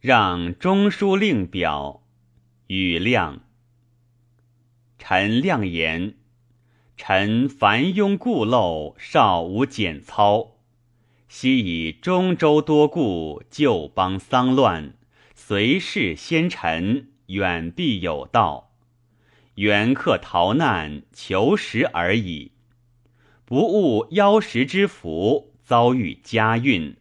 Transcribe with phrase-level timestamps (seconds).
[0.00, 2.04] 让中书令表，
[2.68, 3.40] 与亮。
[4.96, 6.14] 臣亮言：
[6.96, 10.58] 臣凡庸固陋，少无简操。
[11.28, 14.94] 昔以中州多故，旧邦丧乱，
[15.34, 18.70] 随事先臣，远必有道。
[19.56, 22.52] 缘客逃难，求食而已。
[23.44, 26.96] 不务夭时之福，遭遇家运。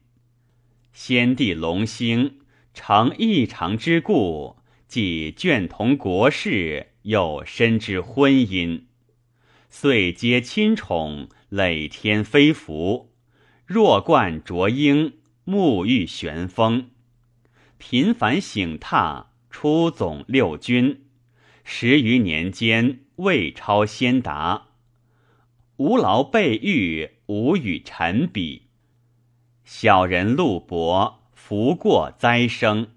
[0.91, 2.39] 先帝隆兴。
[2.77, 4.57] 成异常之故，
[4.87, 8.83] 既眷同国事，又深知婚姻，
[9.67, 13.11] 遂皆亲宠，累天飞服，
[13.65, 16.91] 若冠卓缨，沐浴玄风，
[17.79, 21.01] 频繁省榻，出总六军，
[21.63, 24.67] 十余年间，未超先达，
[25.77, 28.67] 无劳备御，无与臣比。
[29.65, 31.23] 小人陆伯。
[31.47, 32.87] 福过灾生，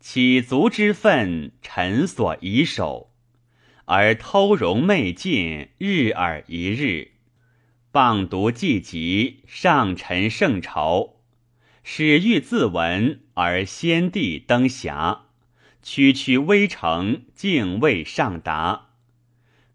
[0.00, 3.10] 起足之愤，臣所以守；
[3.84, 7.12] 而偷容媚进，日尔一日，
[7.92, 11.18] 谤读既极，上臣圣朝，
[11.84, 15.20] 始欲自闻，而先帝登遐，
[15.80, 18.88] 区区微臣，竟未上达。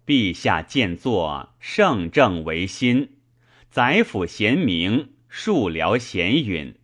[0.06, 3.12] 陛下见作，圣正维新，
[3.70, 6.76] 宰辅贤明，庶僚贤允。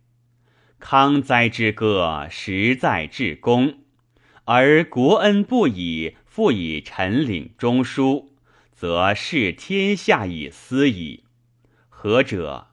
[0.80, 3.80] 康哉之歌，实在至公，
[4.46, 8.32] 而国恩不以复以臣领中书，
[8.72, 11.24] 则视天下以思矣。
[11.88, 12.68] 何者？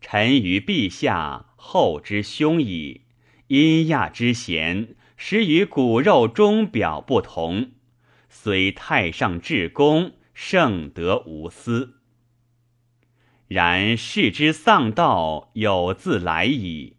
[0.00, 3.02] 臣于陛下后之兄矣。
[3.48, 7.72] 阴亚之贤，实与骨肉钟表不同。
[8.30, 11.98] 虽太上至公，圣德无私。
[13.46, 16.96] 然世之丧道，有自来矣。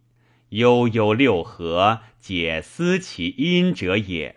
[0.54, 4.36] 悠悠六合，解思其因者也。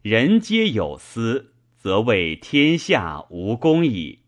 [0.00, 4.20] 人皆有私，则为天下无公矣。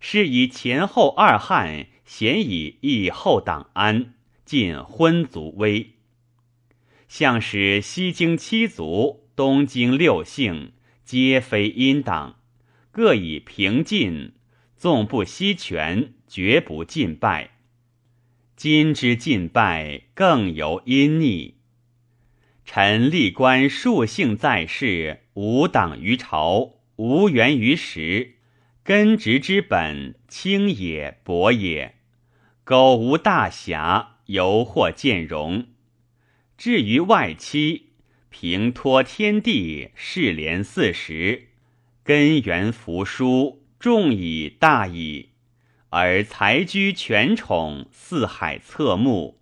[0.00, 4.14] 是以前后二汉，咸以义后党安，
[4.46, 5.96] 尽昏族危。
[7.08, 10.72] 向使西京七族，东京六姓，
[11.04, 12.36] 皆非阴党，
[12.90, 14.32] 各以平晋，
[14.78, 17.50] 纵不西权，绝不尽败。
[18.62, 21.56] 今之尽败，更尤阴逆。
[22.64, 28.34] 臣历官数姓在世，无党于朝，无缘于时，
[28.84, 31.96] 根植之本轻也薄也。
[32.62, 35.66] 苟无大侠，犹或见容。
[36.56, 37.88] 至于外戚，
[38.30, 41.48] 平托天地，世廉四时，
[42.04, 45.30] 根源扶疏，众以大矣。
[45.94, 49.38] 而才居权宠，四海侧目，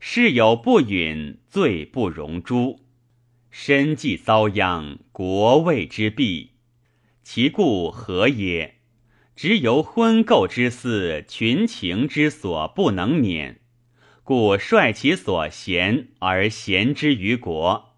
[0.00, 2.80] 事有不允，罪不容诛。
[3.52, 6.50] 身既遭殃，国位之弊，
[7.22, 8.78] 其故何也？
[9.36, 13.60] 直由婚媾之嗣，群情之所不能免，
[14.24, 17.94] 故率其所贤而贤之于国。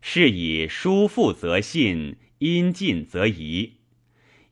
[0.00, 3.74] 是以疏富则信，因尽则疑，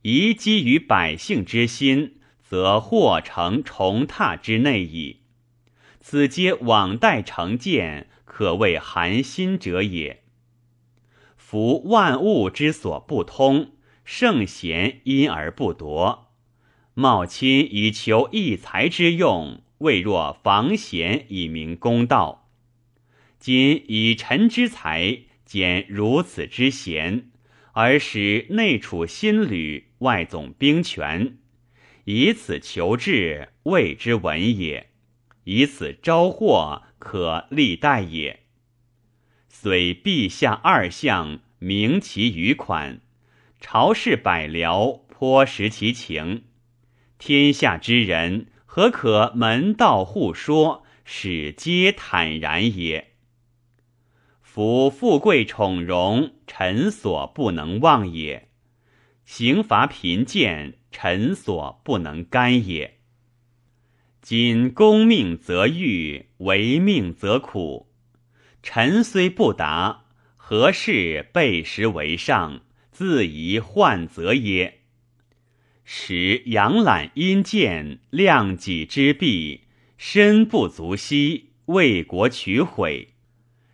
[0.02, 2.12] 宜基于百姓之心。
[2.48, 5.22] 则或成重榻之内矣。
[6.00, 10.22] 此皆往代成见，可谓寒心者也。
[11.36, 13.72] 夫万物之所不通，
[14.04, 16.32] 圣贤因而不夺。
[16.94, 22.48] 冒亲以求一才之用，未若防贤以明公道。
[23.38, 27.30] 今以臣之才兼如此之贤，
[27.72, 31.38] 而使内储新旅，外总兵权。
[32.08, 34.86] 以此求治，谓之文也；
[35.42, 38.44] 以此招祸，可立代也。
[39.48, 43.00] 虽陛下二相，明其余款，
[43.58, 46.44] 朝事百僚，颇识其情。
[47.18, 53.14] 天下之人，何可门道互说，使皆坦然也？
[54.42, 58.45] 夫富贵宠荣，臣所不能忘也；
[59.26, 60.78] 刑罚贫贱。
[60.98, 63.00] 臣所不能干也。
[64.22, 67.92] 今公命则欲，违命则苦。
[68.62, 70.06] 臣虽不达，
[70.38, 74.80] 何事背时为上，自宜患则耶？
[75.84, 79.64] 使养懒阴见，量己之弊，
[79.98, 83.10] 身不足惜，为国取毁，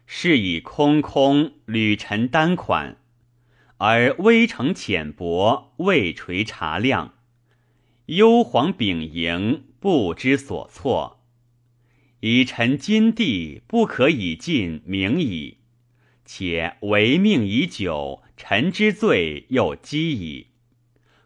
[0.06, 2.96] 是以空空履臣单款。
[3.84, 7.14] 而微臣浅薄，未垂察量，
[8.06, 11.24] 幽篁秉盈，不知所措。
[12.20, 15.58] 以臣今地不可以尽明矣。
[16.24, 20.46] 且违命已久，臣之罪又积矣。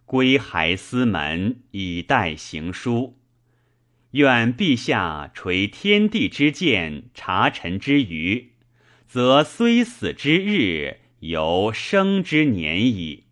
[0.07, 3.19] 归还司门，以待行书。
[4.13, 8.53] 愿陛下垂天地之鉴，察臣之愚，
[9.07, 13.26] 则虽死之日，由生之年矣。